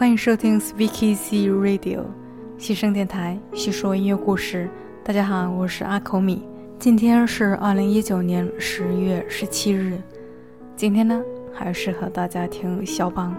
[0.00, 2.04] 欢迎收听 Speakeasy Radio
[2.56, 4.66] 西声电台，细说音乐故事。
[5.04, 6.42] 大家好，我是阿口米。
[6.78, 10.00] 今天是二零一九年十月十七日。
[10.74, 13.36] 今天呢，还是和大家听肖邦。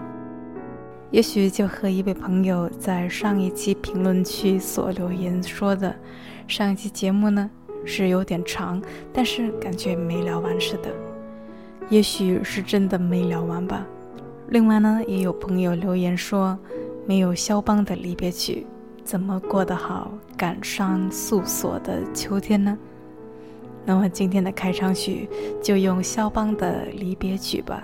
[1.10, 5.92] 也许就和一位朋友在上一期评论区所留言说的，
[6.46, 7.50] 上一期节目呢
[7.84, 8.80] 是有点长，
[9.12, 10.94] 但是感觉没聊完似的。
[11.88, 13.84] 也许是真的没聊完吧。
[14.52, 16.58] 另外呢，也有朋友留言说，
[17.06, 18.66] 没有肖邦的离别曲，
[19.02, 22.76] 怎么过得好感伤诉说的秋天呢？
[23.86, 25.26] 那么今天的开场曲
[25.62, 27.82] 就用肖邦的离别曲吧。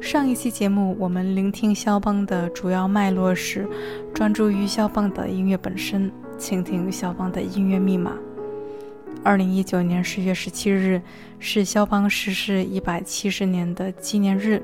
[0.00, 3.68] 上一期节目我们聆听肖邦的主要脉络是
[4.14, 8.12] 专注于肖邦的音乐本身，倾听肖邦的音乐密码。
[9.24, 11.00] 二零一九年十月十七日
[11.38, 14.62] 是肖邦逝世一百七十年的纪念日。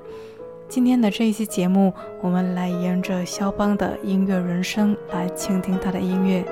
[0.68, 6.44] 今天的这一期节目，我们来沿着肖邦的音乐人生来倾听他的音乐。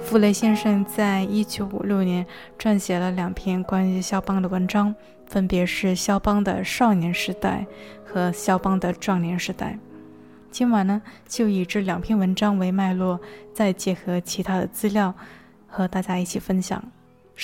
[0.00, 2.26] 傅雷先生在一九五六年
[2.58, 4.94] 撰写了两篇关于肖邦的文章，
[5.26, 7.66] 分别是肖邦的少年时代
[8.04, 9.78] 和肖邦的壮年时代。
[10.50, 13.18] 今晚呢，就以这两篇文章为脉络，
[13.54, 15.14] 再结合其他的资料，
[15.66, 16.82] 和大家一起分享。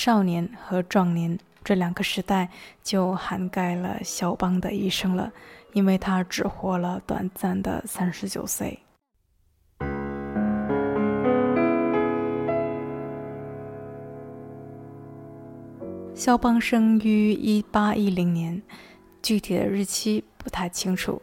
[0.00, 2.48] 少年和壮年这两个时代
[2.84, 5.32] 就涵盖了肖邦的一生了，
[5.72, 8.78] 因为他只活了短暂的三十九岁。
[16.14, 18.62] 肖邦生于一八一零年，
[19.20, 21.20] 具体的日期不太清楚。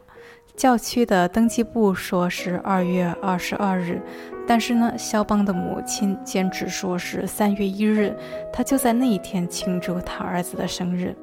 [0.56, 4.00] 教区的登记簿说是二月二十二日，
[4.46, 8.16] 但是呢，肖邦的母亲坚持说是三月一日，
[8.50, 11.14] 他就在那一天庆祝他儿子的生日。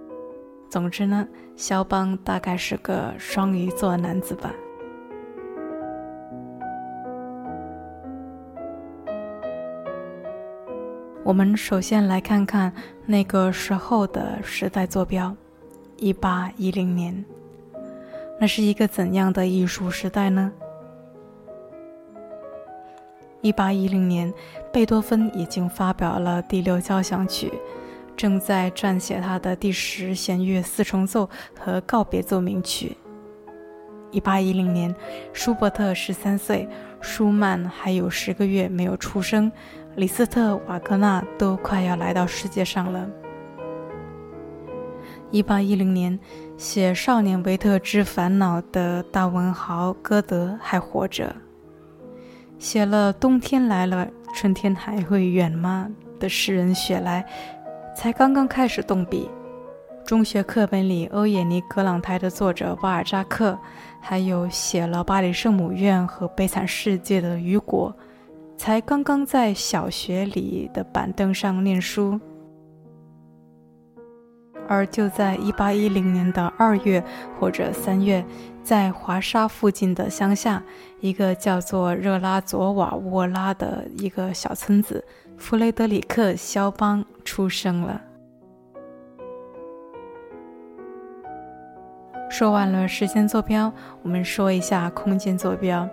[0.70, 4.54] 总之呢，肖邦大概是个双鱼座男子吧。
[11.24, 12.72] 我们首先来看看
[13.08, 15.36] 那个时候的时代坐标：
[15.98, 17.26] 一八一零年。
[18.40, 20.52] 那是一个怎样的艺术时代呢？
[23.42, 24.34] 一八一零年，
[24.72, 27.52] 贝多芬已经发表了第六交响曲，
[28.16, 32.96] 正在撰写他的第十弦乐四重奏和告别奏鸣曲。
[34.12, 34.94] 一八一零年，
[35.34, 36.68] 舒伯特十三岁，
[37.02, 39.52] 舒曼还有十个月没有出生，
[39.96, 43.10] 李斯特、瓦格纳都快要来到世界上了。
[45.32, 46.20] 一八一零年，
[46.64, 51.36] 写《少年维特之烦恼》的大文豪歌德还活着。
[52.58, 55.90] 写了“冬天来了，春天还会远吗”
[56.22, 57.26] 的诗人雪莱，
[57.94, 59.30] 才刚刚开始动笔。
[60.06, 63.60] 中学课本里《欧也尼·葛朗台》的作者瓦尔扎克，
[64.00, 67.94] 还有写了《巴黎圣母院》和《悲惨世界》的雨果，
[68.56, 72.18] 才刚刚在小学里的板凳上念书。
[74.74, 77.04] 而就在一八一零年的二月
[77.40, 78.26] 或者三月，
[78.64, 80.64] 在华沙附近的乡下，
[81.00, 85.06] 一个叫做热拉佐瓦沃拉的一个小村子，
[85.38, 88.02] 弗雷德里克·肖邦出生了。
[92.32, 93.72] 说完了时间坐标，
[94.02, 95.88] 我们说一下空间坐标。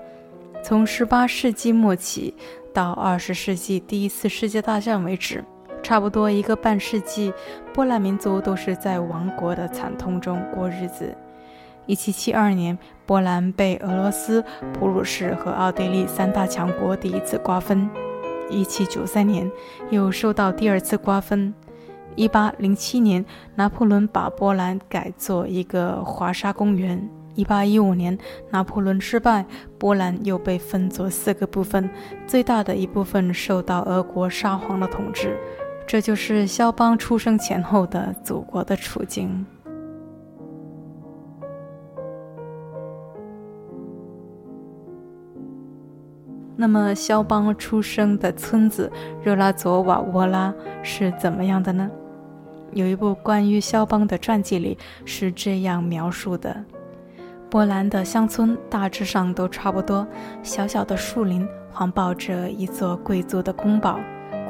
[0.65, 2.35] 从十八世纪末起
[2.73, 5.44] 到二十世纪第一次世界大战为止。
[5.91, 7.35] 差不多一个半世纪，
[7.75, 11.13] 波兰民族都是在亡国的惨痛中过日子。
[11.89, 17.91] 1772年，波兰被俄罗斯、普鲁士和奥地利三大强国第一次瓜分。
[18.53, 19.51] 1793年，
[19.91, 21.53] 又受到第二次瓜分。
[22.15, 23.25] 1807年，
[23.57, 27.11] 拿破仑把波兰改作一个华沙公园。
[27.35, 28.19] 1815年，
[28.51, 29.45] 拿破仑失败，
[29.77, 31.91] 波兰又被分作四个部分，
[32.29, 35.37] 最大的一部分受到俄国沙皇的统治。
[35.91, 39.45] 这就是肖邦出生前后的祖国的处境。
[46.55, 48.89] 那么，肖邦出生的村子
[49.20, 50.55] 热拉佐瓦沃拉
[50.85, 51.91] 是怎么样的呢？
[52.70, 56.65] 有一部关于肖邦的传记里是这样描述的：
[57.51, 60.06] 波兰的乡村大致上都差不多，
[60.41, 63.99] 小小的树林环抱着一座贵族的宫堡。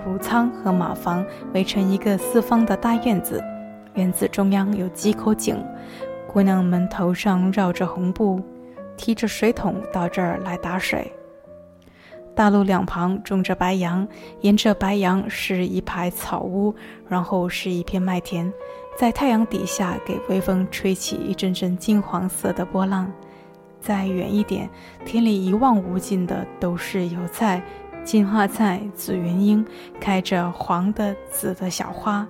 [0.05, 3.43] 谷仓和马房围成一个四方的大院子，
[3.95, 5.57] 院子中央有几口井，
[6.27, 8.41] 姑娘们头上绕着红布，
[8.97, 11.13] 提着水桶到这儿来打水。
[12.35, 14.07] 大路两旁种着白杨，
[14.41, 16.75] 沿着白杨是一排草屋，
[17.09, 18.51] 然后是一片麦田，
[18.97, 23.11] 在太阳底下给微风吹起一阵阵金黄色的波浪。
[23.81, 24.69] 再远一点，
[25.05, 27.63] 田里一望无尽的都是油菜、
[28.03, 29.65] 金花菜、紫云英，
[30.01, 32.27] 开着黄的、紫的小花。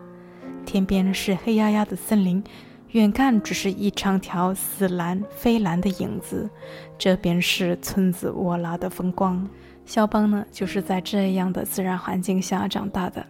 [0.66, 2.42] 天边是黑压压的森林，
[2.88, 6.50] 远看只是一长条似蓝非蓝的影子。
[6.98, 9.48] 这便是村子沃拉的风光。
[9.86, 13.24] 肖邦呢，就是在这样的自然环境下长大的。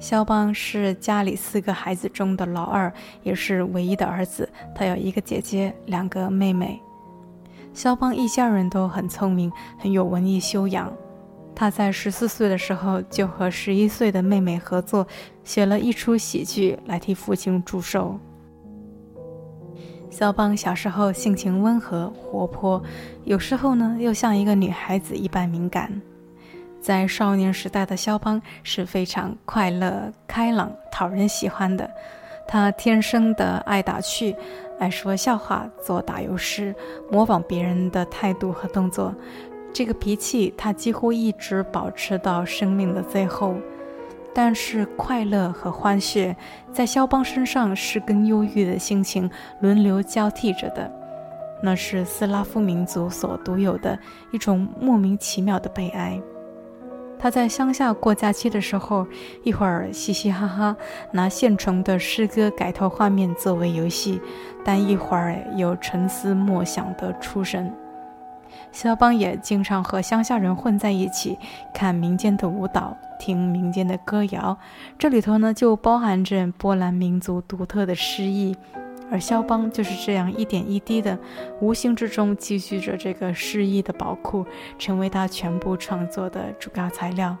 [0.00, 2.90] 肖邦是家里四个孩子中的老二，
[3.22, 4.48] 也是唯一的儿子。
[4.74, 6.80] 他有一个姐姐，两个妹妹。
[7.74, 10.90] 肖邦一家人都很聪明，很有文艺修养。
[11.54, 15.06] 他在十四岁的时候就和十一岁的妹妹合作，
[15.44, 18.18] 写了一出喜剧来替父亲祝寿。
[20.08, 22.82] 肖邦小时候性情温和活泼，
[23.24, 26.00] 有时候呢又像一个女孩子一般敏感。
[26.80, 31.88] 在少年时代的肖邦是非常快乐、开朗、讨人喜欢的。
[32.48, 34.34] 他天生的爱打趣，
[34.78, 36.74] 爱说笑话，做打油诗，
[37.10, 39.14] 模仿别人的态度和动作。
[39.72, 43.54] 这个脾气他几乎一直保持到生命的最后。
[44.32, 46.34] 但是快乐和欢谑
[46.72, 49.28] 在肖邦身上是跟忧郁的心情
[49.60, 50.90] 轮流交替着的。
[51.62, 53.98] 那是斯拉夫民族所独有的
[54.30, 56.20] 一种莫名其妙的悲哀。
[57.20, 59.06] 他在乡下过假期的时候，
[59.42, 60.74] 一会儿嘻嘻哈哈
[61.12, 64.18] 拿现成的诗歌改头换面作为游戏，
[64.64, 67.70] 但一会儿又沉思默想的出神。
[68.72, 71.38] 肖邦也经常和乡下人混在一起，
[71.74, 74.56] 看民间的舞蹈，听民间的歌谣，
[74.98, 78.56] 这里头呢就包含着波兰民族独特的诗意。
[79.10, 81.18] 而肖邦就是这样一点一滴的，
[81.60, 84.46] 无形之中积蓄着这个诗意的宝库，
[84.78, 87.36] 成为他全部创作的主要材料。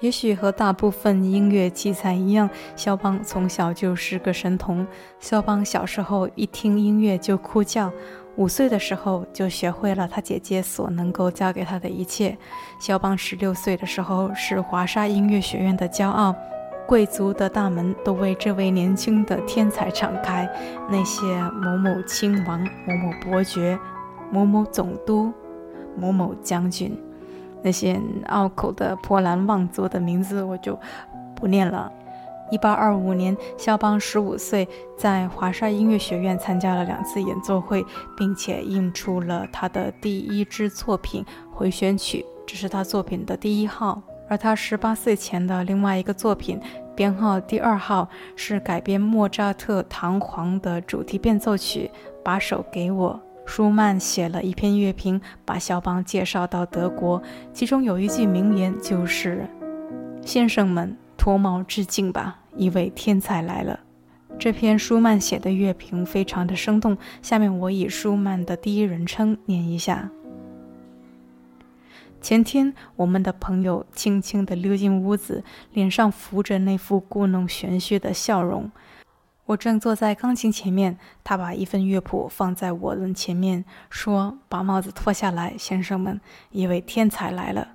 [0.00, 4.86] 也许和大部分音乐奇才一样，肖邦从小就是个神童。
[5.18, 7.90] 肖邦小时候一听音乐就哭叫，
[8.36, 12.36] 五岁的时候就学会了他姐姐所能够教给他的一切。
[12.78, 16.34] 肖邦十六岁的时候是华沙音乐学院的骄傲。
[16.86, 20.48] 贵族的大门都为这位年轻的天才敞开，
[20.90, 23.78] 那些某某亲王、某某伯爵、
[24.30, 25.32] 某某总督、
[25.96, 26.96] 某某将军，
[27.62, 30.78] 那些拗口的波兰望族的名字我就
[31.34, 31.90] 不念了。
[32.50, 44.02] 一八二五年，肖邦十五岁，在华沙音乐学院参加了两次演奏会，并且印出了他的第一支作品回旋曲，这是他作品的第一号。
[44.34, 46.60] 而他十八岁前的另外一个作品，
[46.96, 51.88] 编号第二号，是改编莫扎特《唐璜》的主题变奏曲。
[52.24, 53.22] 把手给我。
[53.46, 57.22] 舒曼写了一篇乐评，把肖邦介绍到德国，
[57.52, 59.46] 其中有一句名言，就是
[60.26, 63.78] ：“先生们，脱帽致敬吧，一位天才来了。”
[64.36, 66.98] 这篇舒曼写的乐评非常的生动。
[67.22, 70.10] 下面我以舒曼的第一人称念一下。
[72.24, 78.72] 前天，我们的朋友轻轻地溜进屋子，脸上浮着那副故弄玄虚的笑容。
[79.44, 86.18] 我正坐在钢琴前面，他把一份乐谱放在我的前面，说：“把帽子脱下来，先生们，
[86.50, 87.68] 一位天才来了。”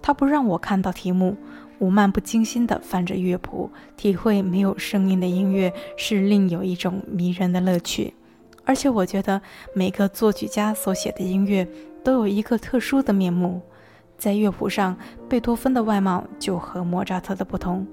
[0.00, 1.36] 他不让我看到题目，
[1.76, 8.14] 我漫不经心地翻着乐谱，体会没有声音的音乐是另有一种迷人的乐趣。
[8.64, 9.42] 而且我觉得
[9.74, 11.68] 每个作曲家所写的音乐
[12.02, 13.60] 都有一个特殊的面目。
[14.24, 14.96] 在乐谱上，
[15.28, 17.86] 贝多芬的外貌就和莫扎特的不同。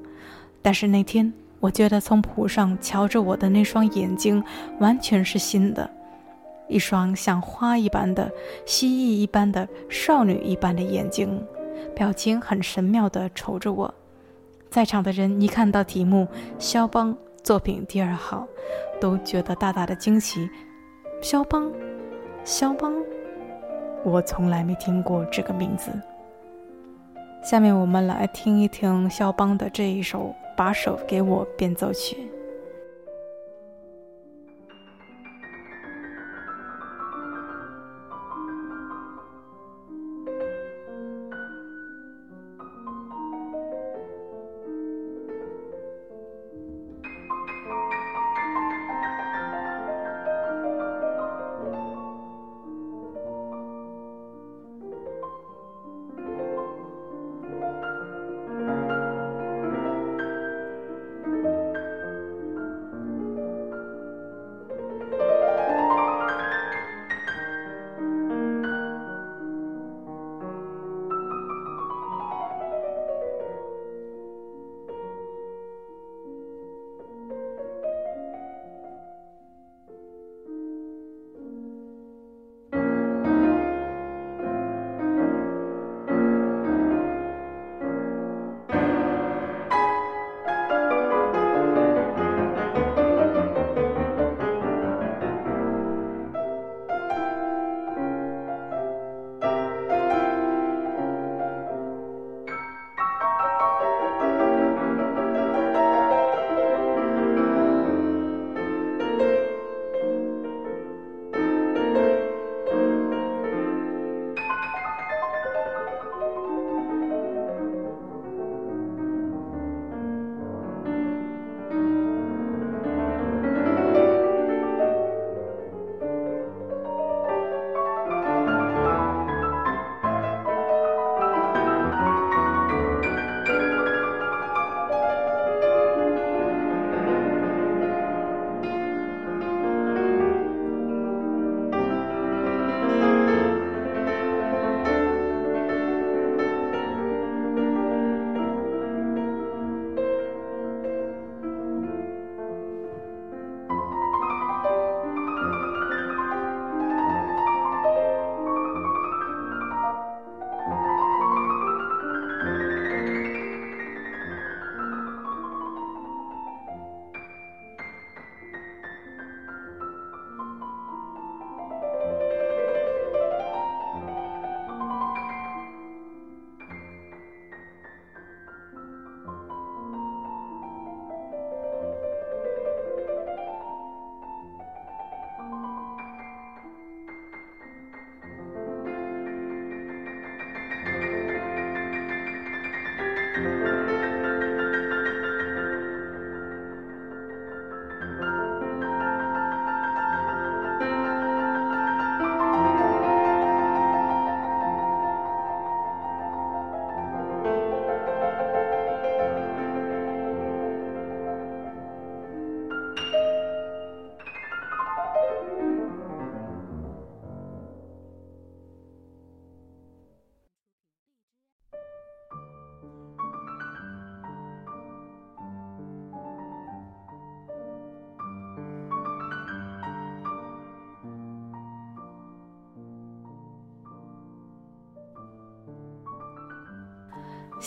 [0.62, 4.42] 但是那天，我觉得从谱上瞧着我的那双眼睛
[4.80, 5.90] 完全是新的，
[6.70, 8.32] 一双像花一般的、
[8.66, 11.46] 蜥蜴一般的、少女一般的眼睛，
[11.94, 13.94] 表情很神妙地瞅着我。
[14.70, 16.26] 在场的人一看到题目
[16.58, 18.48] “肖邦作品第二号”，
[19.02, 20.50] 都觉得大大的惊奇。
[21.22, 21.70] 肖邦，
[22.46, 22.96] 肖邦，
[24.06, 25.92] 我从来没听过这个名字。
[27.41, 30.19] 下面我们来听一听肖邦的这一首
[30.55, 32.31] 《把手给我》变奏曲。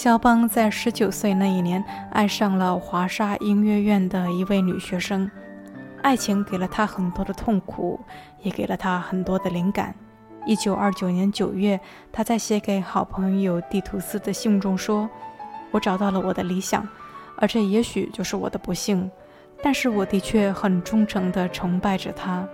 [0.04, 5.30] 肖邦在十九岁那一年爱上了华沙音乐院的一位女学生，
[6.02, 7.98] 爱情给了他很多的痛苦，
[8.42, 9.94] 也给了他很多的灵感。
[10.44, 11.80] 一九二九年九月，
[12.12, 15.08] 他在写给好朋友蒂图斯的信中说
[15.72, 16.86] ：“我找到了我的理想，
[17.38, 19.10] 而这也许就是我的不幸，
[19.62, 22.46] 但是我的确很忠诚地崇拜着他。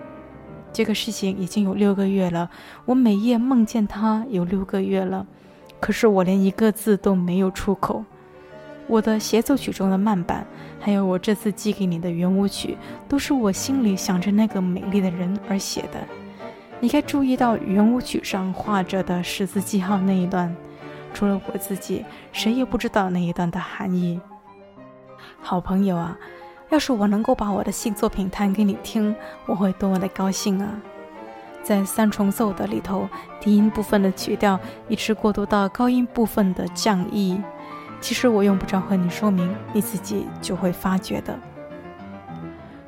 [0.71, 2.49] 这个事情已经有六个月了，
[2.85, 5.27] 我每夜梦见他有六个月了。”
[5.81, 8.05] 可是我连一个字都没有出口。
[8.87, 10.45] 我的协奏曲中的慢板，
[10.79, 15.99] 还有我这次寄给你的圆舞曲，都是我心里想着那个美丽的人而写的。
[16.79, 20.53] 你该注意到圆舞曲上画着的十字记号那一段，
[21.13, 24.19] 除了我自己，谁也不知道那一段的含义。
[25.39, 26.17] 好朋友啊，
[26.69, 29.15] 要是我能够把我的新作品弹给你听，
[29.45, 30.81] 我会多么的高兴啊！
[31.63, 33.07] 在三重奏的里头，
[33.39, 37.41] 低音部分的曲调一直过渡到高音部分的降 E。
[37.99, 41.37] 其实我用不着和你说明，你自己就会发觉的。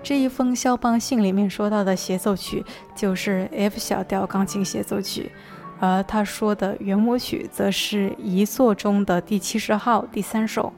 [0.01, 5.31] 这一封肖邦信里面说到的协奏曲就是 F 小调钢琴协奏曲，
[5.79, 10.73] 而他说的圆舞曲则是一作中的第七十号第三首。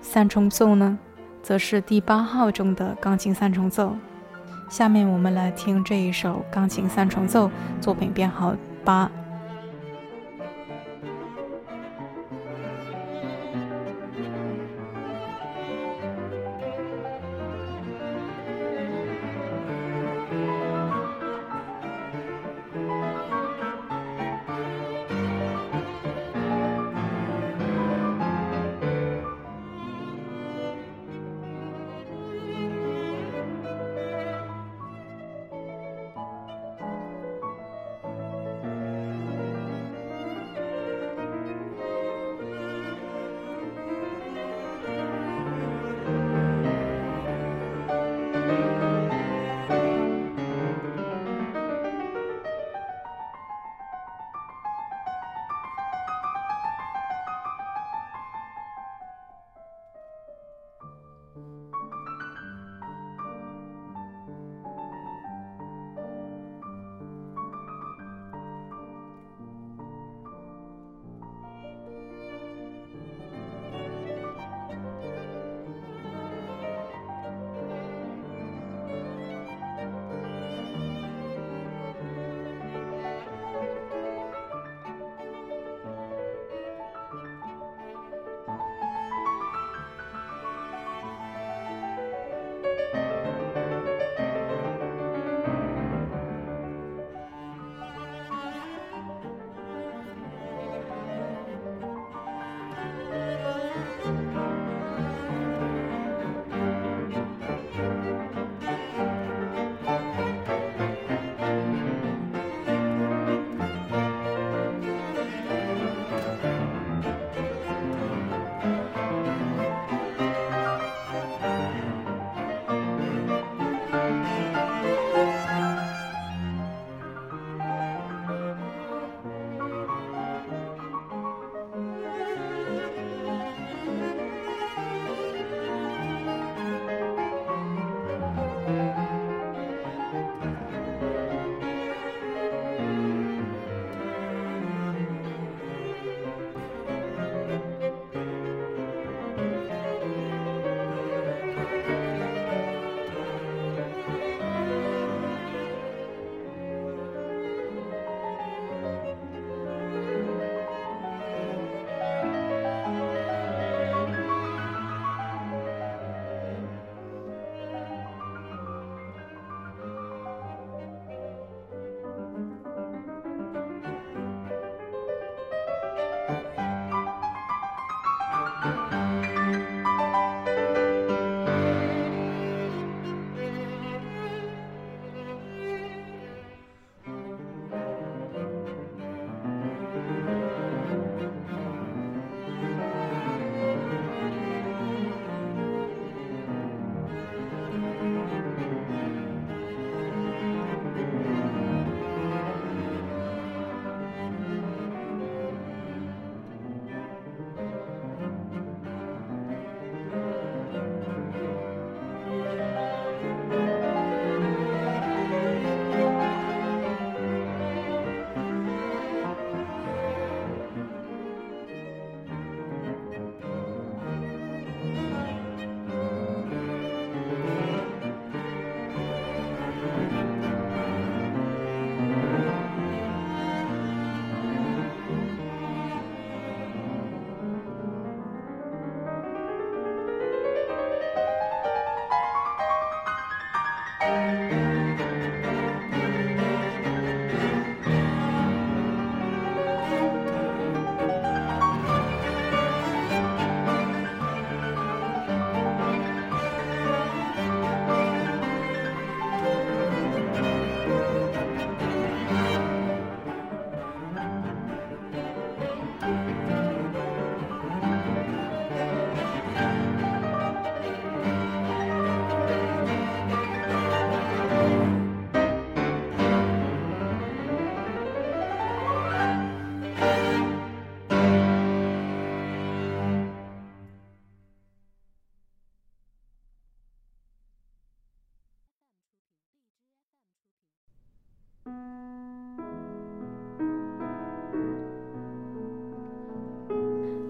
[0.00, 0.98] 三重奏呢，
[1.42, 3.94] 则是第八号中的钢琴三重奏。
[4.68, 7.50] 下面我们来听这一首钢琴三重奏，
[7.80, 9.10] 作品编号八。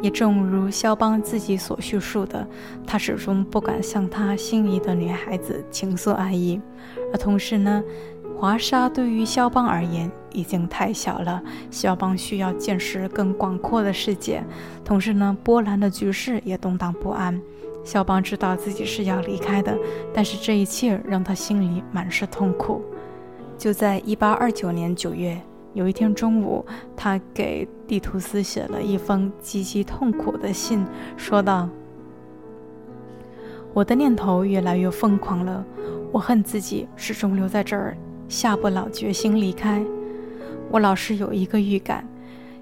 [0.06, 2.46] 也正如肖邦自己所叙述的，
[2.86, 6.60] 他始终不敢向他心仪的女孩子倾诉爱意。
[7.12, 7.82] 而同时呢，
[8.38, 11.42] 华沙对于肖邦而言已经太小了，
[11.72, 14.44] 肖邦需要见识更广阔的世界。
[14.84, 17.42] 同时呢，波兰的局势也动荡不安。
[17.82, 19.76] 肖邦知道自己是要离开的，
[20.14, 22.80] 但是这一切让他心里满是痛苦。
[23.58, 25.42] 就在1829年9月。
[25.76, 26.64] 有一天中午，
[26.96, 30.82] 他给蒂图斯写了一封极其痛苦的信，
[31.18, 31.68] 说道
[33.74, 35.62] ：“我的念头越来越疯狂了，
[36.10, 37.94] 我恨自己始终留在这儿，
[38.26, 39.84] 下不了决心离开。
[40.70, 42.08] 我老是有一个预感，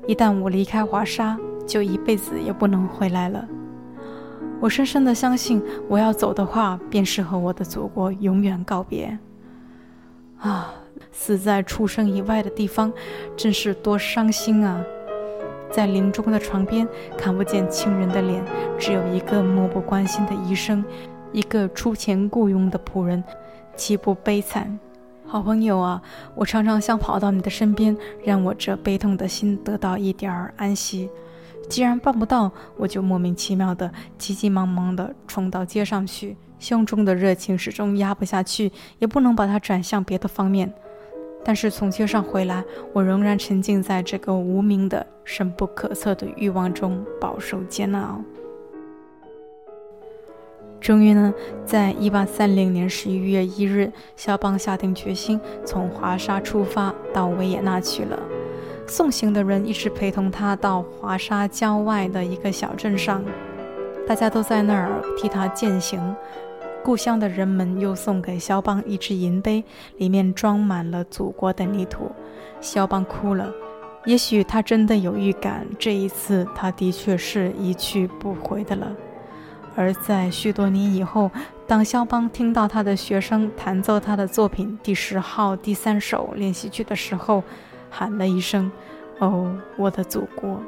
[0.09, 3.47] 一旦我离开华沙，就一辈子也不能回来了。
[4.59, 9.17] 我深深的相信，我要走的话，便是和我的祖国永远告别。
[10.41, 10.75] 啊！”
[11.13, 12.93] 死在出生以外的地方，
[13.37, 14.83] 真是多伤心啊！
[15.71, 16.87] 在临终的床边，
[17.19, 18.45] 看不见亲人的脸，
[18.79, 20.85] 只有一个漠不关心的医生，
[21.33, 23.23] 一个出钱雇佣的仆人，
[23.75, 24.79] 岂不悲惨？
[25.27, 26.01] 好朋友啊，
[26.37, 31.11] 我常常想跑到你的身边，让我这悲痛的心得到一点儿安息。
[31.69, 40.73] 既然办不到，我就莫名其妙的急急忙忙地冲到街上去，胸中的热情始终压不下去，也不能把它转向别的方面。
[41.45, 48.21] 但是从街上回来，我仍然沉浸在这个无名的、深不可测的欲望中，饱受煎熬。
[50.81, 51.33] 终于呢，
[51.65, 58.19] 在一八三零年十一月一日，肖邦下定决心从华沙出发，到维也纳去了。
[58.87, 63.25] 送行的人一直陪同他到华沙郊外的一个小镇上，
[64.07, 66.15] 大家都在那儿替他践行。
[66.85, 69.65] 故乡的人们又送给肖邦一只银杯，
[69.97, 72.13] 里面装满了祖国的泥土。
[72.61, 73.51] 肖邦哭了，
[74.05, 78.93] 也许他真的有预感，这一次他的确是一去不回的了。
[79.75, 81.31] 而在许多年以后，
[81.67, 87.43] 当肖邦听到他的学生弹奏他的作品第十号第三首练习曲的时候，
[87.89, 88.71] 喊了一声
[89.21, 90.61] ：“哦，我的祖国！”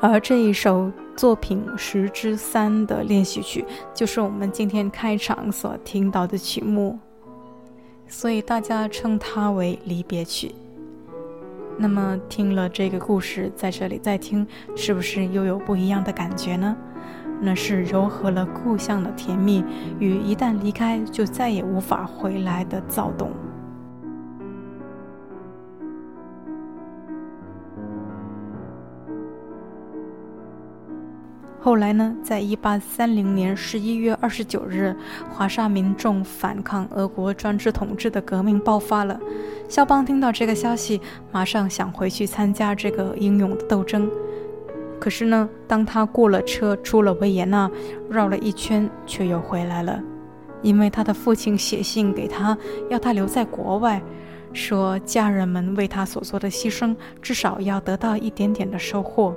[0.00, 6.98] 而这一首作品十之三的练习曲，就是我们今天开场所听到的曲目，
[8.08, 10.54] 所以大家称它为离别曲。
[11.78, 14.46] 那么听了这个故事，在这里再听，
[14.76, 16.76] 是不是又有不一样的感觉呢？
[17.40, 19.64] 那是柔和了故乡的甜蜜，
[19.98, 23.30] 与一旦离开就再也无法回来的躁动。
[31.64, 34.92] 后来呢，在一八三零年十一月二十九日，
[35.30, 39.20] 华沙民众反抗俄国专制统治的革命爆发了。
[39.68, 44.10] 肖邦听到这个消息，马上想回去参加这个英勇的斗争。
[44.98, 47.70] 可是呢，当他过了车，出了维也纳，
[48.10, 50.02] 绕了一圈，却又回来了，
[50.62, 52.58] 因为他的父亲写信给他，
[52.90, 54.02] 要他留在国外，
[54.52, 59.32] 说家人们为他所做的牺牲，至少要得到一点点的收获。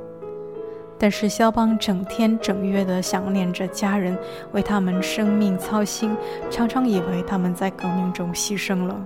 [0.97, 4.17] 但是肖邦整天整月地想念着家人，
[4.53, 6.15] 为他们生命操心，
[6.49, 9.05] 常常以为他们在革命中牺牲了。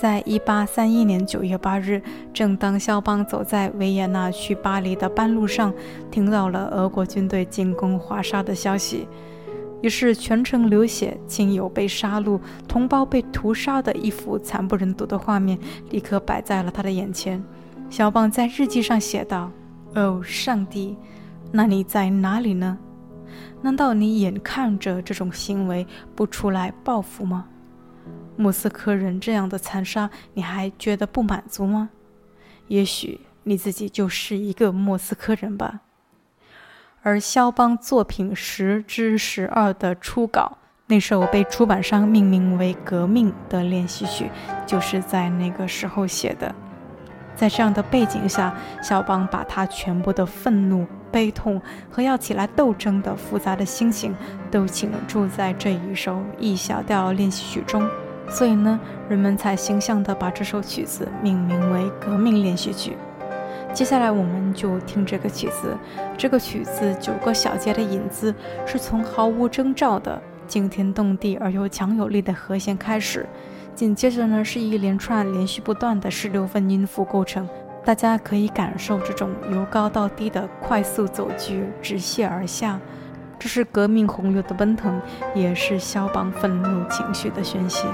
[0.00, 2.00] 在一八三一年九月八日，
[2.32, 5.72] 正当肖邦走在维也纳去巴黎的半路上，
[6.10, 9.06] 听到了俄国军队进攻华沙的消息，
[9.80, 15.58] 于是全城流血、亲友被杀戮、同胞被屠杀的一幅惨不忍睹的画面，
[15.90, 17.42] 立刻摆在了他的眼前。
[17.90, 19.50] 肖邦在日记上写道。
[19.94, 20.96] 哦，上帝，
[21.50, 22.78] 那你在哪里呢？
[23.60, 27.46] 难道你眼看着这种行为不出来报复吗？
[28.36, 31.90] 莫斯科人这样的残杀，你还觉得不满足吗？
[32.68, 35.80] 也许你自己就是一个莫斯科人吧。
[37.02, 44.30] 而肖邦作品十之十二的初稿，那首被出版商命名为《革命》的练习曲，
[44.66, 46.54] 就是在那个时候写的。
[47.34, 54.14] 在这样的背景下，肖邦把他全部的愤怒、悲痛和要起来斗争的复杂的心情
[54.50, 57.88] 都倾注在这一首 E 小调练习曲中，
[58.28, 62.90] 所以呢，人们才形象地把这首曲子命名为《革命练习曲》。
[63.74, 65.74] 接下来，我们就听这个曲子。
[66.18, 68.34] 这个曲子九个小节的引子
[68.66, 73.26] 是从毫无征兆的惊天动地而又强有力的和弦开始。
[73.74, 77.48] 紧接着呢，是一连串连续不断的十六分音符构成，
[77.84, 82.78] 大家可以感受这种由高到低的快速走句，直泻而下。
[83.38, 85.00] 这是革命洪流的奔腾，
[85.34, 87.88] 也是肖邦愤怒情绪的宣泄。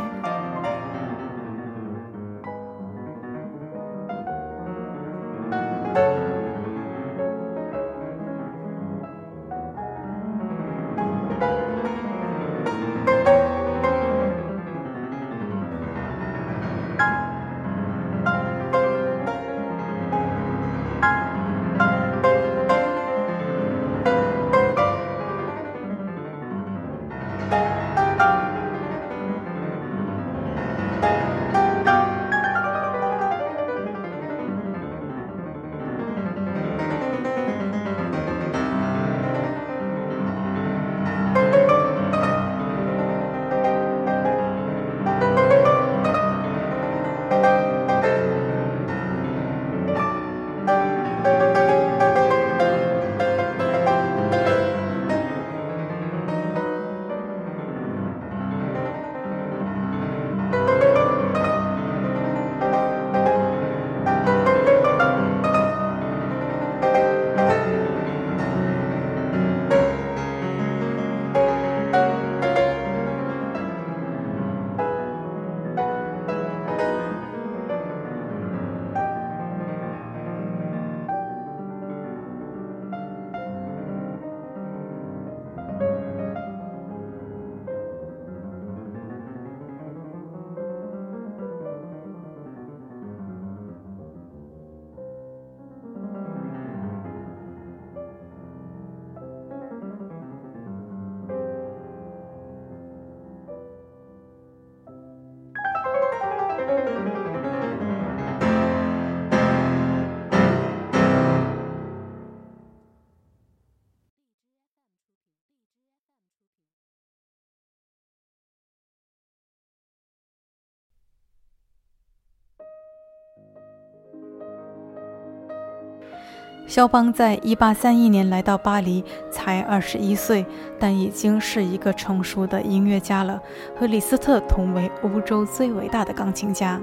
[126.69, 130.45] 肖邦在一八三一年来到巴黎，才二十一岁，
[130.79, 133.41] 但已经是一个成熟的音乐家了，
[133.75, 136.79] 和李斯特同为欧洲最伟大的钢琴家。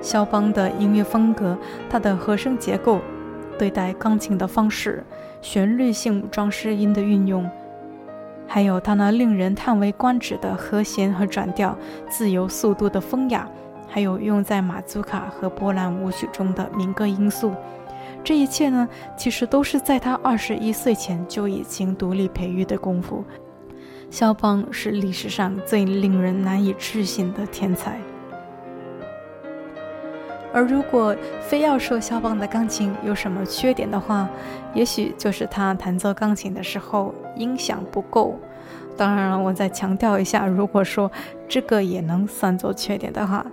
[0.00, 1.56] 肖邦的音乐风格，
[1.88, 2.98] 他的和声结构，
[3.56, 5.04] 对待钢琴的方式，
[5.40, 7.48] 旋律性装饰音的运用，
[8.48, 11.78] 还有他那令人叹为观止的和弦和转调、
[12.10, 13.48] 自由速度的风雅，
[13.88, 17.52] 还有用在马祖卡和波兰舞曲中的民歌因素。
[18.24, 23.22] 这一切呢，其实都是在他二十一岁前就已经独立培育的功夫。
[24.10, 27.98] 肖邦是历史上最令人难以置信的天才。
[30.54, 34.28] 而如果非要说肖邦的钢琴有什么缺点的话，
[34.72, 38.38] 也许就是他弹奏钢琴的时候音响不够。
[38.96, 41.10] 当然了，我再强调一下，如果说
[41.48, 43.44] 这个也能算作缺点的话，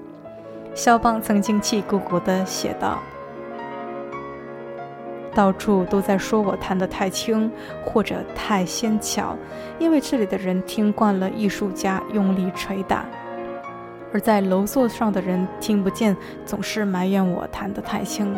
[0.75, 2.99] 肖邦曾经气鼓鼓地写道。
[5.33, 7.49] 到处都在说我弹得太轻
[7.85, 9.37] 或者太纤巧，
[9.79, 13.05] 因为这里的人听惯了艺术家用力捶打，
[14.13, 16.15] 而在楼座上的人听不见，
[16.45, 18.35] 总是埋怨我弹得太轻。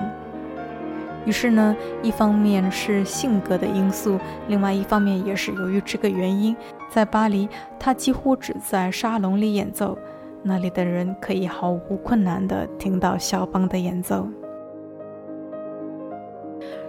[1.25, 6.55] 于是呢，一方面是性格的因素，另外一方面也是由于这个原因，
[6.89, 7.47] 在巴黎，
[7.79, 9.97] 他几乎只在沙龙里演奏，
[10.43, 14.27] 那里的人可以毫无困难地听到肖邦的演奏。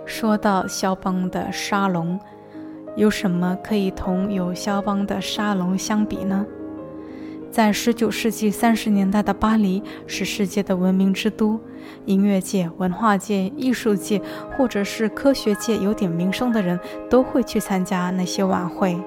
[0.07, 2.19] 说到肖邦的沙龙，
[2.97, 6.45] 有什么可以同有肖邦的沙龙相比呢？
[7.51, 11.61] 在19世纪30年代的巴黎，是世界的文明之都，
[12.05, 14.21] 音乐界、文化界、艺术界，
[14.57, 19.01] 或者是科学界有点名声的人都会去参加那些晚会。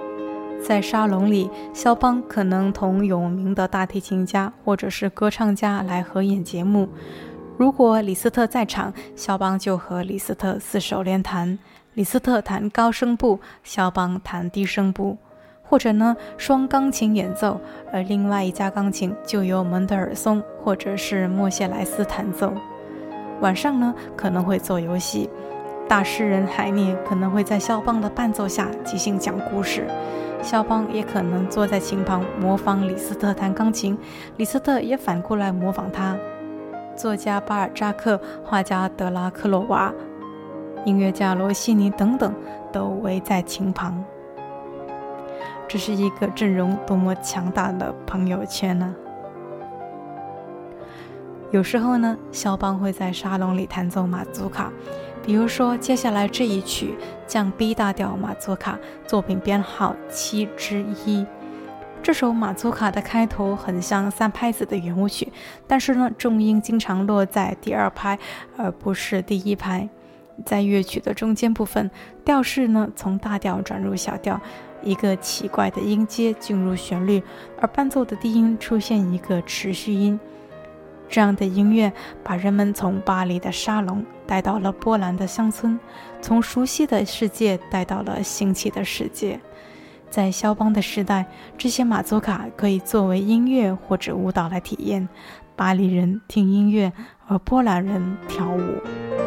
[0.63, 6.89] 在沙龙里，肖邦可能同有名的大提琴家或者是歌唱家来合演节目。
[7.57, 11.57] 如果李斯特在场，肖邦就和李斯特四手联弹，
[11.95, 15.17] 李斯特弹高声部，肖邦弹低声部，
[15.63, 17.59] 或者呢双钢琴演奏，
[17.91, 22.53] 而另外一架钢琴就由门德尔松或者是莫谢莱斯弹奏。
[23.41, 25.27] 晚上呢可能会做游戏，
[25.89, 29.87] 大诗人海涅可能会在肖邦的伴奏下即兴讲故事，
[30.43, 33.97] 肖邦也可能坐在琴旁模仿李斯特弹钢琴，
[34.35, 36.15] 李斯特也反过来模仿他。
[36.97, 39.93] 作家巴尔扎克、画家德拉克洛瓦、
[40.83, 42.33] 音乐家罗西尼等等
[42.73, 44.03] 都围在琴旁。
[45.67, 48.95] 这是一个阵容多么强大的朋友圈呢？
[51.51, 54.71] 有时候呢，肖邦会在沙龙里弹奏马祖卡，
[55.23, 61.25] 比如说接下来这一曲降 B 大调马祖卡，作品编号七之一。
[62.07, 65.29] 这首马祖卡的开头很像三拍子的圆舞曲，
[65.67, 68.17] 但是呢，重音经常落在第二拍，
[68.55, 69.89] 而不是第一拍。
[70.45, 71.91] 在乐曲的中间部分，
[72.23, 74.39] 调式呢从大调转入小调，
[74.81, 77.21] 一个奇怪的音阶进入旋律，
[77.59, 80.17] 而伴奏的低音出现一个持续音。
[81.09, 81.91] 这样的音乐
[82.23, 85.77] 把人们从巴黎的沙龙带到了波兰的乡村，
[86.21, 89.37] 从熟悉的世界带到了新奇的世界。
[90.09, 91.25] 在肖邦的时代，
[91.57, 95.07] 这些马祖卡可以作为音乐或者舞蹈来体验。
[95.55, 96.91] 巴黎人听音乐，
[97.27, 99.26] 而波兰人跳舞。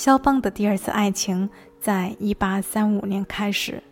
[0.00, 1.46] 肖邦的第二次爱情
[1.78, 3.82] 在一八三五年开始。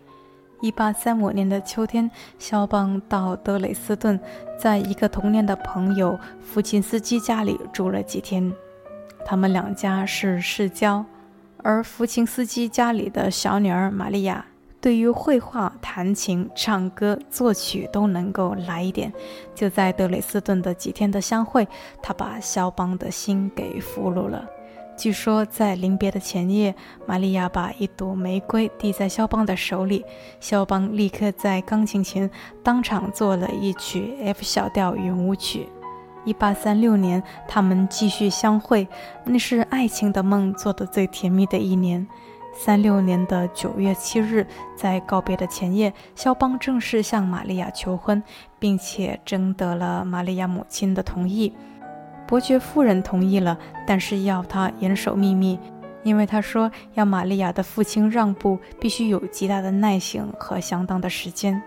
[0.62, 4.18] 一八三五年的秋天，肖邦到德累斯顿，
[4.59, 8.50] 在一个童年的朋友福琴斯基家里住了几天。
[9.22, 11.04] 他们两家是世交，
[11.59, 14.42] 而福琴斯基家里的小女儿玛利亚，
[14.80, 19.12] 对于绘画、弹琴、唱歌、作曲都能够来一点。
[19.54, 21.68] 就在德累斯顿的几天的相会，
[22.02, 24.48] 他把肖邦的心给俘虏了。
[24.99, 26.74] 据说在临别的前夜，
[27.07, 30.05] 玛利亚把一朵玫瑰递在肖邦的手里，
[30.40, 32.28] 肖邦立刻在钢琴前
[32.64, 35.68] 当场做了一曲 F 小调圆舞曲。
[36.24, 38.88] 一八三六年，他们继续相会，
[39.24, 42.05] 那是爱情的梦做的最甜蜜的一年。
[42.53, 44.44] 三六年的九月七日，
[44.76, 48.20] 在告别的前夜，肖邦正式向玛利亚求婚，
[48.59, 51.53] 并且征得了玛利亚母亲的同意。
[52.29, 53.57] 伯爵夫人同意了，
[53.87, 55.59] 但是要他严守秘密，
[56.03, 61.61] 因为他说要玛利亚的父亲让步，必须有极大的耐性和相当的时间。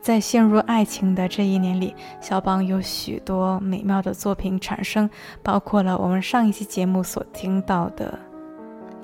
[0.00, 5.10] 在陷入爱情的这一年里，肖邦有许多美妙的作品产生，
[5.42, 8.16] 包括了我们上一期节目所听到的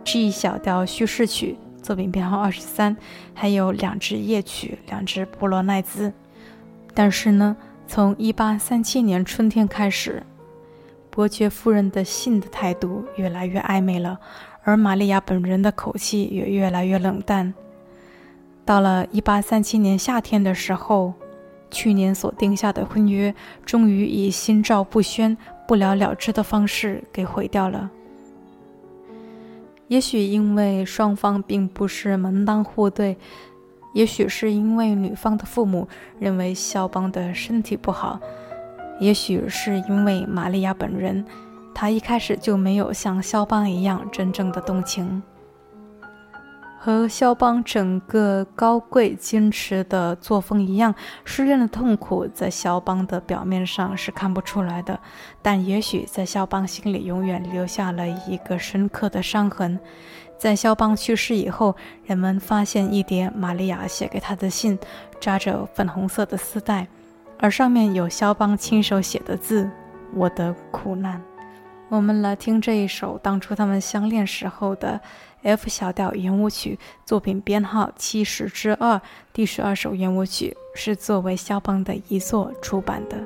[0.05, 2.97] G 小调叙事曲，作品编号二十三，
[3.35, 6.13] 还有两支夜曲，两支波罗奈兹。
[6.95, 7.57] 但是呢，
[7.89, 10.23] 从一八三七年春天开始。
[11.11, 14.19] 伯爵夫人的信的态度越来越暧昧了，
[14.63, 17.53] 而玛利亚本人的口气也越来越冷淡。
[18.65, 21.13] 到了1837年夏天的时候，
[21.71, 23.35] 去年所定下的婚约
[23.65, 25.37] 终于以心照不宣、
[25.67, 27.91] 不了了之的方式给毁掉了。
[29.89, 33.17] 也许因为双方并不是门当户对，
[33.93, 35.89] 也许是因为女方的父母
[36.21, 38.21] 认为肖邦的身体不好。
[39.01, 41.25] 也许是因为玛利亚本人，
[41.75, 45.21] 她一开始就没有像肖邦一样真正的动情。
[46.83, 50.95] 和肖邦整个高贵矜持的作风一样，
[51.27, 54.99] 失恋的痛苦在肖邦的表面上是看不出来的，
[55.43, 59.79] 但也许在肖邦心里永远留下了一个深刻的伤痕。
[60.39, 61.77] 在肖邦去世以后，
[62.07, 64.79] 人们发现一叠玛利亚写给他的信，
[65.21, 66.87] 扎着粉红色的丝带。
[67.43, 69.68] 而上面有肖邦亲手写的字
[70.14, 71.20] ：“我的苦难。”
[71.88, 75.01] 我们来听这一首当初他们相恋时候的
[75.43, 79.01] F 小调圆舞曲，作品编号七十之二，
[79.32, 83.16] 第十二首圆舞曲是作为肖邦的遗作出版的。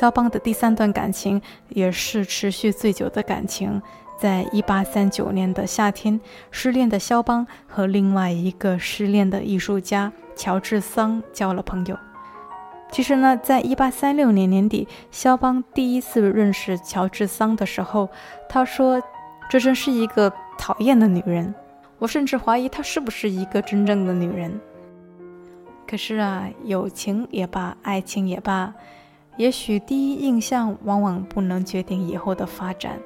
[0.00, 3.82] 肖邦的第三段感情也是持续最久的感情。
[4.18, 6.18] 在一八三九年的夏天，
[6.50, 11.98] 失恋的肖邦和另外一个失恋的艺术家乔治桑交了朋友。
[12.90, 18.08] 其实呢，在一八三六年年底，肖邦第一次认识乔治桑的时候，
[18.48, 19.02] 他说
[19.50, 21.54] ：“这真是一个讨厌的女人，
[21.98, 24.58] 我甚至怀疑她是不是一个真正的女人。”
[25.86, 28.72] 可是啊，友情也罢，爱情也罢，
[29.40, 33.00] 也许第一印象往往不能决定以后的发展。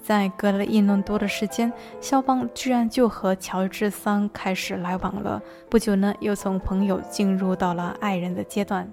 [0.00, 5.42] 在隔了一年多的时间，肖邦居然就和乔治桑开始来往了。
[5.68, 8.88] 不久呢，又从朋友进入到了爱人的阶段。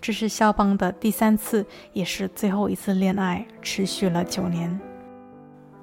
[0.00, 4.80] 这是肖邦的第三次，也是最后一次恋爱，持续了九年。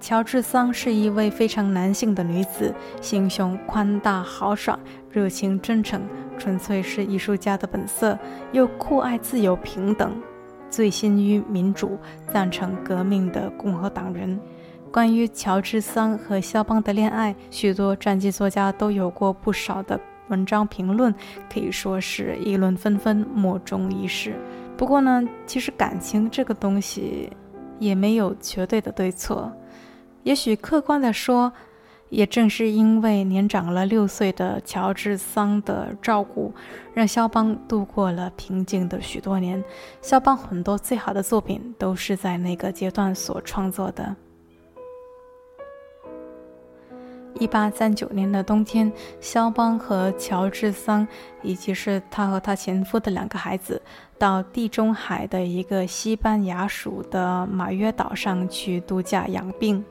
[0.01, 4.77] 乔治桑是一位非常男性的女子，心胸宽大豪爽，
[5.09, 6.01] 热情真诚，
[6.37, 8.19] 纯粹是艺术家的本色，
[8.51, 10.21] 又酷爱自由平等，
[10.69, 11.97] 醉心于民主，
[12.31, 14.39] 赞成革命的共和党人。
[14.91, 19.99] 关于乔治桑和肖邦的恋爱，许多传记作家都有过不少的
[20.29, 21.13] 文章评论，
[21.51, 24.35] 可以说是议论纷纷，莫衷一是。
[24.77, 27.29] 不过呢，其实感情这个东西
[27.79, 29.51] 也没有绝对的对错。
[30.23, 31.51] 也许客观的说，
[32.09, 36.53] 也正是因为年长了六岁的乔治桑的照顾，
[36.93, 39.63] 让肖邦度过了平静的许多年。
[40.01, 44.15] 肖邦很多最好的作品都是在那个阶段所创作的。
[47.39, 48.91] 一八三九年的冬天，
[49.21, 51.07] 肖邦和乔治桑，
[51.43, 53.79] 以及是他和他前夫的两个孩子，
[54.17, 59.85] 到地中海的一个西班牙属的马约岛上去度假养病。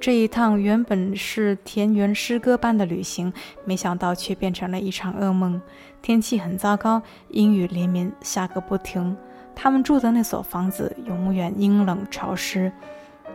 [0.00, 3.30] 这一趟原本是田园诗歌般的旅行，
[3.66, 5.60] 没想到却变成了一场噩梦。
[6.00, 9.14] 天气很糟糕，阴雨连绵，下个不停。
[9.54, 12.72] 他们住的那所房子永远阴冷潮湿。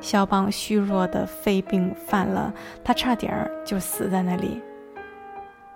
[0.01, 2.51] 肖邦虚弱的肺病犯了，
[2.83, 4.59] 他差点儿就死在那里。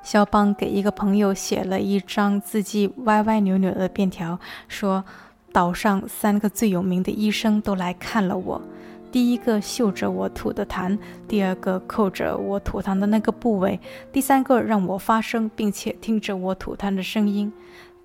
[0.02, 5.06] 肖邦给一个朋友写了一张字迹歪歪扭扭的便条，说
[5.54, 8.62] ：“岛上三个最有名的医生都来看了我，
[9.12, 10.98] 第一个嗅着我吐的痰，
[11.28, 13.80] 第二个扣着我吐痰的那个部位，
[14.12, 17.52] 第三个让我发声，并且听着我吐痰的声音。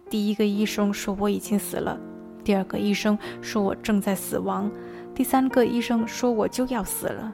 [0.09, 1.99] 第一个医生说我已经死了，
[2.43, 4.71] 第二个医生说我正在死亡。”
[5.15, 7.33] 第三个医生说我就要死了。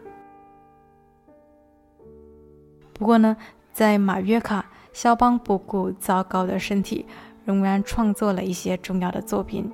[2.92, 3.34] 不过呢，
[3.72, 7.06] 在马约卡，肖邦不顾糟糕的身体，
[7.46, 9.72] 仍然创作了一些重要的作品。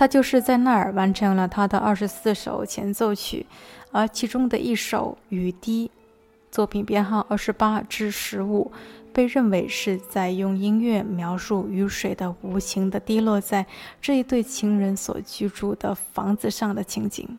[0.00, 3.44] 他就是在那儿完成了他的二十四首前奏曲，
[3.92, 5.88] 而其中的一首《雨滴》，
[6.50, 8.72] 作品编号二十八至十五。
[9.12, 13.66] 被认为是在用音乐描述雨水的无情的滴落在
[14.00, 17.38] 这一对情人所居住的房子上的情景。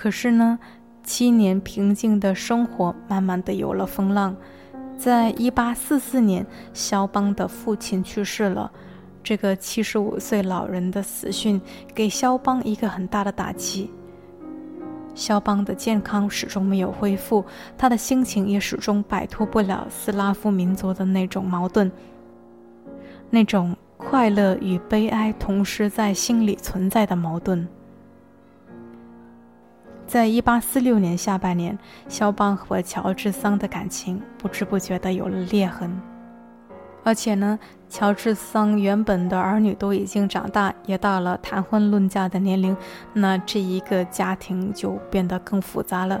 [0.00, 0.58] 可是呢，
[1.02, 4.34] 七年平静的生活慢慢的有了风浪。
[4.96, 8.72] 在一八四四年，肖邦的父亲去世了。
[9.22, 11.60] 这个七十五岁老人的死讯
[11.94, 13.90] 给肖邦一个很大的打击。
[15.14, 17.44] 肖邦的健康始终没有恢复，
[17.76, 21.92] 他的心情也始终摆脱不了斯拉夫民族的那种矛盾，
[23.28, 27.68] 那种快乐与悲哀同时在心里存在的矛盾。
[30.10, 35.88] 在一八四六年下半年，肖邦和乔治桑的感情不知不觉的有了裂痕，
[37.04, 37.56] 而且呢。
[37.88, 42.76] 乔治桑原本的儿女都已经长大，也到了谈婚论嫁的年龄，
[43.12, 46.20] 那这一个家庭就变得更复杂了。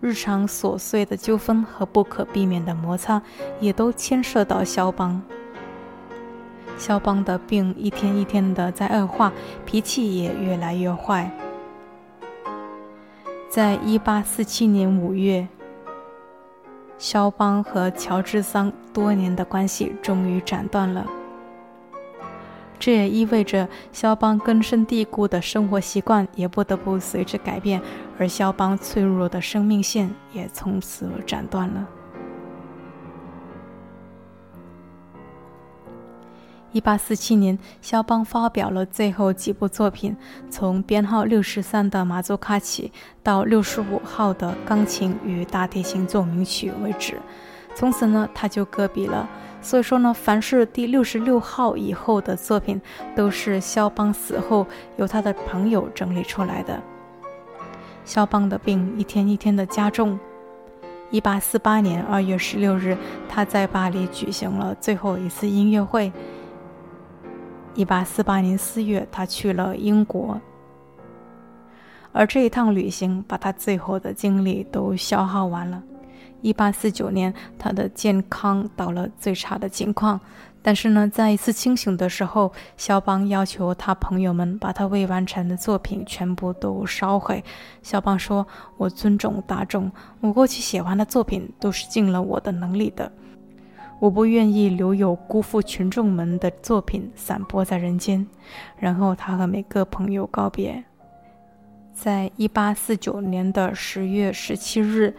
[0.00, 3.20] 日常琐碎的纠纷和不可避免的摩擦，
[3.60, 5.20] 也都牵涉到肖邦。
[6.76, 9.32] 肖邦的病一天一天的在恶化，
[9.64, 11.30] 脾气也越来越坏。
[13.48, 15.48] 在一八四七年五月。
[16.98, 21.06] 肖邦和乔治桑多年的关系终于斩断了，
[22.76, 27.80] 这也意味着肖邦根深蒂固的生活习惯也不得不随之改变，
[28.18, 31.88] 而肖邦脆弱的生命线也从此斩断了。
[36.72, 40.14] 一八四七年，肖邦发表了最后几部作品，
[40.50, 42.92] 从编号六十三的马祖卡起
[43.22, 47.14] 到六十五号的钢琴与大提琴奏鸣曲为止。
[47.74, 49.28] 从此呢，他就搁笔了。
[49.62, 52.80] 所以说呢，凡是第六十六号以后的作品，
[53.16, 54.66] 都是肖邦死后
[54.96, 56.80] 由他的朋友整理出来的。
[58.04, 60.18] 肖邦的病一天一天的加重。
[61.10, 62.96] 一八四八年二月十六日，
[63.28, 66.12] 他在巴黎举行了最后一次音乐会。
[67.78, 70.40] 一八四八年四月，他去了英国，
[72.10, 75.80] 而这一趟旅行把他最后的精力都消耗完了。
[76.42, 80.20] 一八四九年，他的健康到了最差的情况，
[80.60, 87.44] 但是呢，在一次清醒的时候，肖邦要求他朋友们把他未完成的作品全部都烧毁。
[87.84, 88.44] 肖邦说
[88.76, 93.12] ：“我尊重大众，我过去写完的作品都是尽了我的能力的。”
[94.00, 98.26] 我不愿意留有辜负群众们的作品散播在人间。
[98.78, 100.84] 然后他和每个朋友告别。
[101.92, 105.12] 在一八四九年的十月十七日，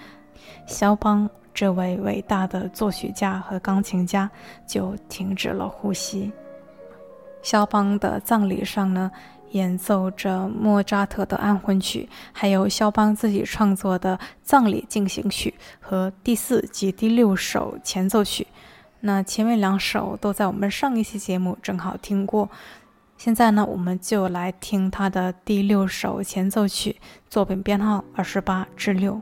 [0.66, 4.32] 肖邦这位伟大的作曲家和钢琴家
[4.66, 6.32] 就停止了呼吸。
[7.42, 9.12] 肖邦的葬礼上呢，
[9.52, 18.48] 演奏着莫扎特的安魂曲，还有肖邦自己创作的葬礼进行曲和第四及第六首前奏曲。
[19.02, 22.50] 那前面两首都在我们上一期节目正好听过，
[23.18, 26.98] 现在呢，我们就来听他的第六首前奏曲，
[27.30, 29.22] 作品编号二十八至六。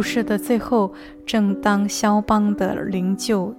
[0.00, 0.90] 故事的最后，
[1.26, 3.52] 正当肖邦的灵柩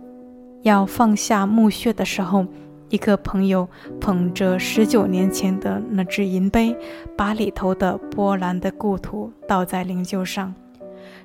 [0.63, 2.47] 要放下墓穴的时候，
[2.89, 3.69] 一个朋友
[3.99, 6.75] 捧着十九年前的那只银杯，
[7.15, 10.51] 把里头的波兰的故土倒在灵柩上。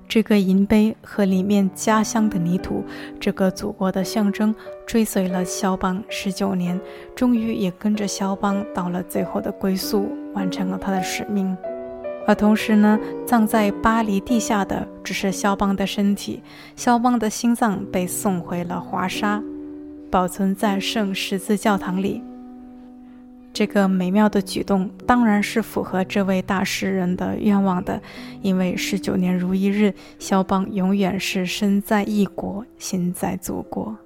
[0.06, 2.84] 这个银杯和里面家乡的泥土，
[3.18, 4.54] 这个祖国的象征，
[4.86, 6.78] 追随了肖邦十九年，
[7.14, 11.56] 终于也跟着肖邦到了最后的归宿，完成了他的使命。
[12.26, 16.42] 而同时呢，葬在巴黎地下的只是肖邦的身体，
[16.74, 19.40] 肖邦的心脏被送回了华沙，
[20.10, 22.22] 保存在圣十字教堂里。
[23.52, 28.02] 这个美妙的举动当然是符合这位大诗人的愿望的，
[28.42, 33.96] 因为十九年如一日，肖邦永远是身在异国，心在祖国。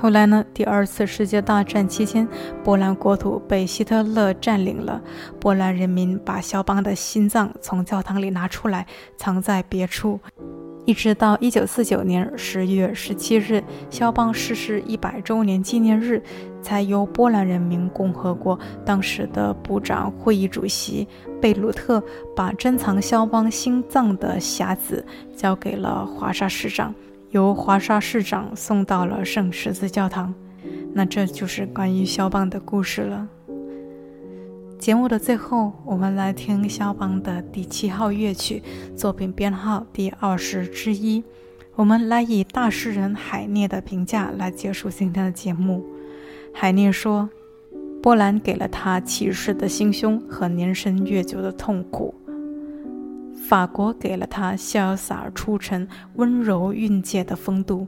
[0.00, 0.44] 后来呢？
[0.54, 2.26] 第二次世界大战期间，
[2.62, 5.02] 波兰国土被希特勒占领了，
[5.40, 8.86] 波兰人民把肖邦的心脏从教堂里拿出来，
[9.16, 10.20] 藏在别处。
[10.86, 16.22] 一直到一九四九年十月十七日，肖邦逝世一百周年纪念日，
[16.62, 21.06] 才由波兰人民共和国当时的部长会议主席
[21.42, 22.02] 贝鲁特
[22.36, 25.04] 把珍藏肖邦心脏的匣子
[25.36, 26.94] 交给了华沙市长，
[27.30, 30.34] 由华沙市长送到了圣十字教堂。
[30.92, 33.28] 那这就是关于肖邦的故事了。
[34.78, 38.62] 节目的最后，我们来听肖邦的第七号乐曲，
[38.96, 41.22] 作品编号第二十之一。
[41.74, 45.84] 我们来以大诗人海涅的评价来结束今天的节目。
[46.52, 47.28] 海涅说
[48.02, 52.14] ：“波兰给了他骑士的心胸和年深月久的痛苦；
[53.48, 57.86] 法国给了他潇洒出尘、温柔蕴藉的风度；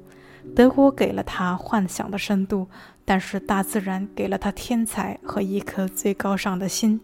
[0.56, 2.66] 德国给了他幻想的深度。”
[3.04, 7.00] 但是大自然给了他天才和一颗最高尚的心。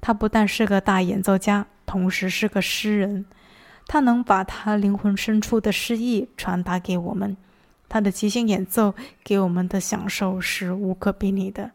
[0.00, 3.24] 他不但是个大演奏家，同时是个诗人。
[3.86, 7.36] 他能把他灵魂深处的诗意传达给我们。
[7.88, 11.70] 他的即兴演奏给我们的享受是无可比拟的。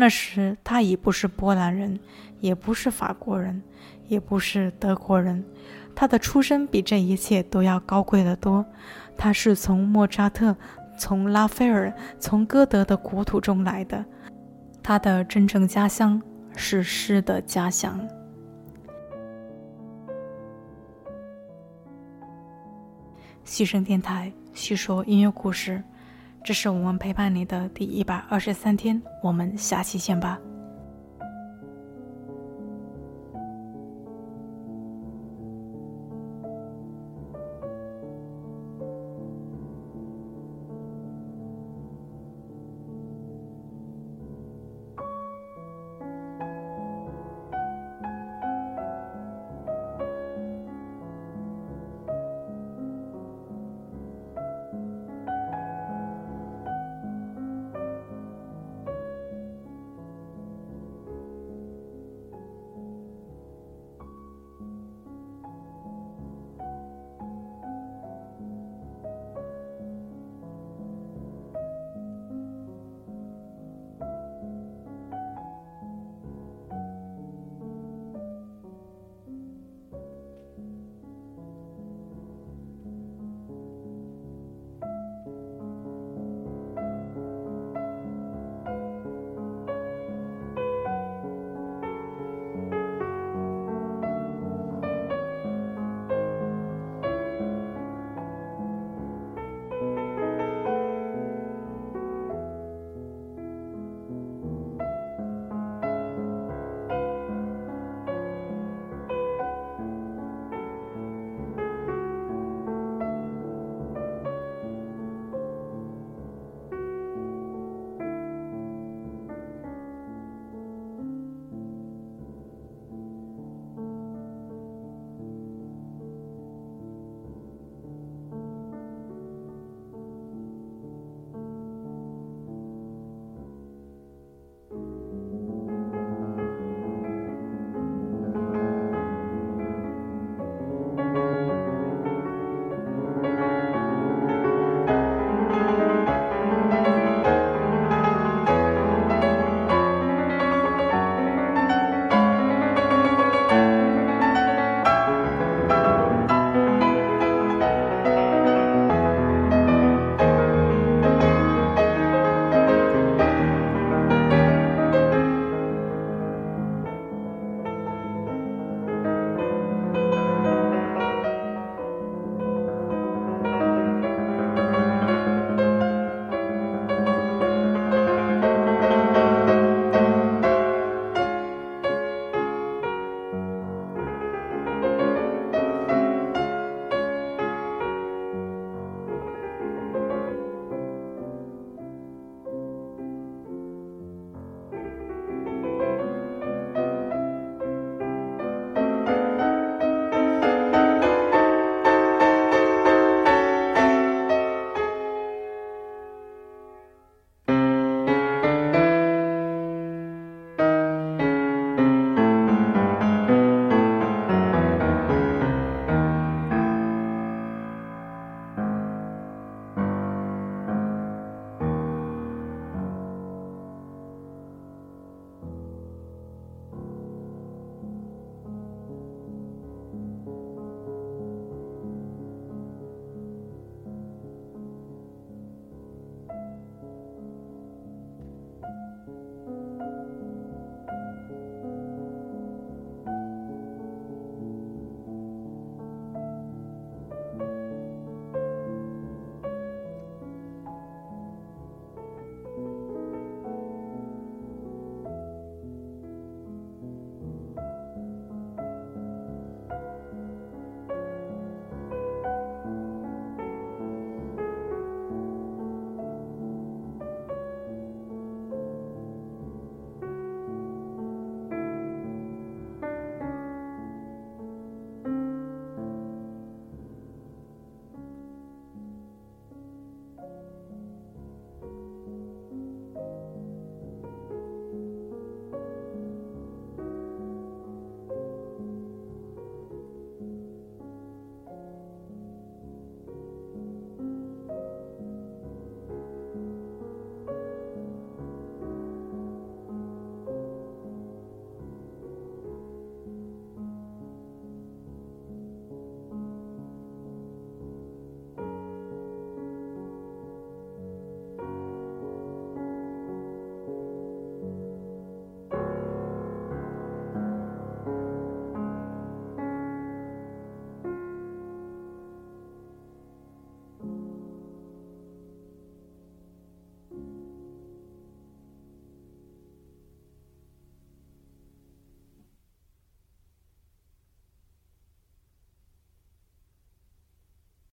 [0.00, 1.98] 那时他已不是波兰人，
[2.38, 3.60] 也不是法国人，
[4.06, 5.44] 也不是德国人。
[5.92, 8.64] 他的出身比这一切都要高贵得多。
[9.16, 10.56] 他是从莫扎特。
[10.96, 14.04] 从拉斐尔、从歌德的国土中来的，
[14.82, 16.20] 他的真正家乡
[16.56, 18.00] 是诗的家乡。
[23.44, 25.80] 细声电台叙说音乐故事，
[26.48, 30.38] 这是我们陪伴你的第一百二十三天，我们下期见吧。